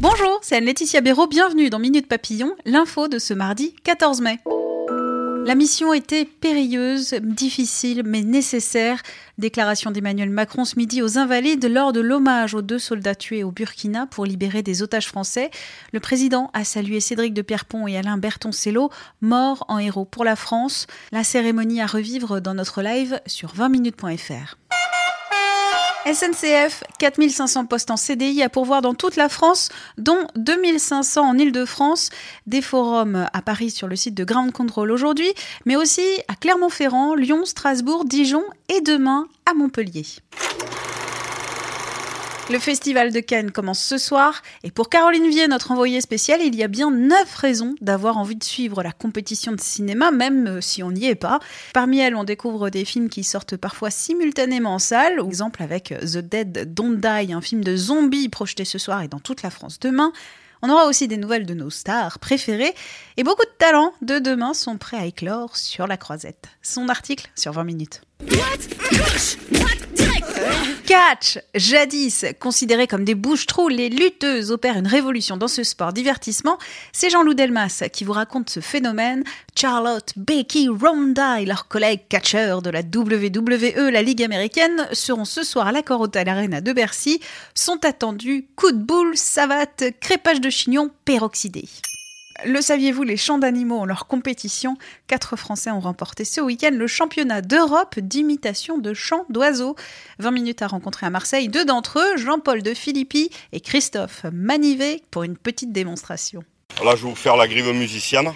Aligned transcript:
Bonjour, 0.00 0.40
c'est 0.42 0.56
Anne-Laetitia 0.56 1.00
Béraud, 1.00 1.28
bienvenue 1.28 1.70
dans 1.70 1.78
Minute 1.78 2.08
Papillon, 2.08 2.56
l'info 2.64 3.06
de 3.06 3.20
ce 3.20 3.32
mardi 3.32 3.76
14 3.84 4.20
mai. 4.22 4.40
La 5.46 5.54
mission 5.54 5.92
était 5.92 6.24
périlleuse, 6.24 7.14
difficile, 7.22 8.02
mais 8.04 8.22
nécessaire. 8.22 9.00
Déclaration 9.38 9.92
d'Emmanuel 9.92 10.30
Macron 10.30 10.64
ce 10.64 10.76
midi 10.76 11.00
aux 11.00 11.16
Invalides 11.16 11.64
lors 11.66 11.92
de 11.92 12.00
l'hommage 12.00 12.54
aux 12.54 12.62
deux 12.62 12.80
soldats 12.80 13.14
tués 13.14 13.44
au 13.44 13.52
Burkina 13.52 14.06
pour 14.06 14.26
libérer 14.26 14.62
des 14.62 14.82
otages 14.82 15.06
français. 15.06 15.50
Le 15.92 16.00
président 16.00 16.50
a 16.52 16.64
salué 16.64 16.98
Cédric 16.98 17.32
de 17.32 17.42
Pierrepont 17.42 17.86
et 17.86 17.96
Alain 17.96 18.18
Bertoncello, 18.18 18.90
morts 19.20 19.64
en 19.68 19.78
héros 19.78 20.04
pour 20.04 20.24
la 20.24 20.34
France. 20.34 20.88
La 21.12 21.22
cérémonie 21.22 21.80
à 21.80 21.86
revivre 21.86 22.40
dans 22.40 22.54
notre 22.54 22.82
live 22.82 23.20
sur 23.26 23.54
20minutes.fr. 23.54 24.56
SNCF, 26.12 26.82
4500 26.98 27.66
postes 27.66 27.90
en 27.90 27.96
CDI 27.96 28.42
à 28.42 28.48
pourvoir 28.48 28.82
dans 28.82 28.94
toute 28.94 29.16
la 29.16 29.28
France, 29.28 29.68
dont 29.96 30.26
2500 30.36 31.22
en 31.22 31.38
Ile-de-France. 31.38 32.10
Des 32.46 32.62
forums 32.62 33.28
à 33.32 33.42
Paris 33.42 33.70
sur 33.70 33.86
le 33.86 33.96
site 33.96 34.14
de 34.14 34.24
Ground 34.24 34.52
Control 34.52 34.90
aujourd'hui, 34.90 35.32
mais 35.66 35.76
aussi 35.76 36.02
à 36.28 36.34
Clermont-Ferrand, 36.34 37.14
Lyon, 37.14 37.44
Strasbourg, 37.44 38.04
Dijon 38.04 38.42
et 38.68 38.80
demain 38.80 39.28
à 39.46 39.54
Montpellier. 39.54 40.04
Le 42.50 42.58
festival 42.58 43.12
de 43.12 43.20
Cannes 43.20 43.52
commence 43.52 43.80
ce 43.80 43.96
soir 43.96 44.42
et 44.64 44.72
pour 44.72 44.88
Caroline 44.88 45.28
Vier, 45.30 45.46
notre 45.46 45.70
envoyée 45.70 46.00
spéciale, 46.00 46.40
il 46.42 46.56
y 46.56 46.64
a 46.64 46.68
bien 46.68 46.90
neuf 46.90 47.36
raisons 47.36 47.76
d'avoir 47.80 48.18
envie 48.18 48.34
de 48.34 48.42
suivre 48.42 48.82
la 48.82 48.90
compétition 48.90 49.52
de 49.52 49.60
cinéma, 49.60 50.10
même 50.10 50.48
euh, 50.48 50.60
si 50.60 50.82
on 50.82 50.90
n'y 50.90 51.06
est 51.06 51.14
pas. 51.14 51.38
Parmi 51.72 52.00
elles, 52.00 52.16
on 52.16 52.24
découvre 52.24 52.68
des 52.68 52.84
films 52.84 53.08
qui 53.08 53.22
sortent 53.22 53.56
parfois 53.56 53.90
simultanément 53.90 54.74
en 54.74 54.78
salle, 54.80 55.20
exemple 55.24 55.62
avec 55.62 55.94
The 56.00 56.18
Dead 56.18 56.74
Don't 56.74 56.96
Die, 56.96 57.32
un 57.32 57.40
film 57.40 57.62
de 57.62 57.76
zombies 57.76 58.28
projeté 58.28 58.64
ce 58.64 58.78
soir 58.78 59.02
et 59.02 59.08
dans 59.08 59.20
toute 59.20 59.44
la 59.44 59.50
France 59.50 59.78
demain. 59.78 60.12
On 60.60 60.70
aura 60.70 60.86
aussi 60.86 61.06
des 61.06 61.18
nouvelles 61.18 61.46
de 61.46 61.54
nos 61.54 61.70
stars 61.70 62.18
préférées 62.18 62.74
et 63.16 63.22
beaucoup 63.22 63.44
de 63.44 63.56
talents 63.58 63.92
de 64.02 64.18
demain 64.18 64.54
sont 64.54 64.76
prêts 64.76 64.98
à 64.98 65.06
éclore 65.06 65.56
sur 65.56 65.86
la 65.86 65.96
croisette. 65.96 66.48
Son 66.62 66.88
article 66.88 67.30
sur 67.36 67.52
20 67.52 67.62
minutes. 67.62 68.00
Jadis, 71.54 72.24
considérés 72.38 72.86
comme 72.86 73.04
des 73.04 73.14
bouches-trous, 73.14 73.68
les 73.68 73.88
lutteuses 73.88 74.50
opèrent 74.50 74.76
une 74.76 74.86
révolution 74.86 75.36
dans 75.36 75.48
ce 75.48 75.64
sport 75.64 75.92
divertissement. 75.92 76.58
C'est 76.92 77.10
Jean-Loup 77.10 77.34
Delmas 77.34 77.84
qui 77.92 78.04
vous 78.04 78.12
raconte 78.12 78.50
ce 78.50 78.60
phénomène. 78.60 79.24
Charlotte, 79.58 80.12
Becky, 80.16 80.68
Ronda 80.68 81.40
et 81.40 81.46
leurs 81.46 81.68
collègues 81.68 82.06
catcheurs 82.08 82.62
de 82.62 82.70
la 82.70 82.80
WWE, 82.80 83.90
la 83.90 84.02
Ligue 84.02 84.22
américaine, 84.22 84.88
seront 84.92 85.24
ce 85.24 85.42
soir 85.42 85.66
à 85.66 85.72
l'accord 85.72 86.00
Hotel 86.00 86.28
Arena 86.28 86.60
de 86.60 86.72
Bercy. 86.72 87.20
Sont 87.54 87.84
attendus 87.84 88.46
coups 88.56 88.74
de 88.74 88.78
boule, 88.78 89.16
savate, 89.16 89.84
crépage 90.00 90.40
de 90.40 90.50
chignon, 90.50 90.90
peroxydé. 91.04 91.64
Le 92.46 92.60
saviez-vous, 92.60 93.02
les 93.02 93.16
chants 93.16 93.38
d'animaux 93.38 93.80
ont 93.80 93.84
leur 93.84 94.06
compétition. 94.06 94.76
Quatre 95.06 95.36
Français 95.36 95.70
ont 95.70 95.80
remporté 95.80 96.24
ce 96.24 96.40
week-end 96.40 96.70
le 96.72 96.86
championnat 96.86 97.42
d'Europe 97.42 97.98
d'imitation 97.98 98.78
de 98.78 98.94
chants 98.94 99.26
d'oiseaux. 99.28 99.76
20 100.18 100.30
minutes 100.30 100.62
à 100.62 100.66
rencontrer 100.66 101.06
à 101.06 101.10
Marseille 101.10 101.48
deux 101.48 101.64
d'entre 101.64 101.98
eux, 101.98 102.16
Jean-Paul 102.16 102.62
de 102.62 102.74
Philippi 102.74 103.30
et 103.52 103.60
Christophe 103.60 104.24
Manivet, 104.32 105.02
pour 105.10 105.24
une 105.24 105.36
petite 105.36 105.72
démonstration. 105.72 106.42
Là, 106.84 106.96
je 106.96 107.02
vais 107.02 107.10
vous 107.10 107.16
faire 107.16 107.36
la 107.36 107.46
grive 107.46 107.72
musicienne. 107.74 108.32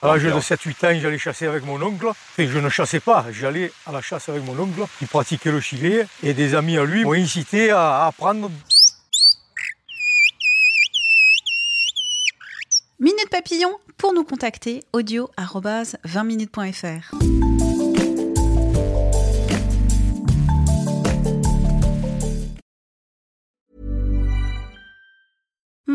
À 0.00 0.06
l'âge 0.06 0.22
de 0.22 0.30
7-8 0.30 0.86
ans, 0.86 1.00
j'allais 1.00 1.18
chasser 1.18 1.46
avec 1.46 1.64
mon 1.64 1.82
oncle. 1.82 2.06
Enfin, 2.06 2.46
je 2.48 2.58
ne 2.58 2.68
chassais 2.68 3.00
pas, 3.00 3.26
j'allais 3.32 3.72
à 3.84 3.90
la 3.90 4.00
chasse 4.00 4.28
avec 4.28 4.44
mon 4.44 4.56
oncle 4.56 4.86
qui 4.98 5.06
pratiquait 5.06 5.50
le 5.50 5.60
gilet. 5.60 6.06
Et 6.22 6.34
des 6.34 6.54
amis 6.54 6.78
à 6.78 6.84
lui 6.84 7.04
m'ont 7.04 7.14
incité 7.14 7.70
à 7.70 8.06
apprendre 8.06 8.48
Minute 13.18 13.30
Papillon, 13.30 13.70
pour 13.96 14.14
nous 14.14 14.22
contacter, 14.22 14.84
audio 14.92 15.28
20minutes.fr. 16.06 17.47